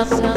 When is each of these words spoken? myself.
myself. 0.00 0.29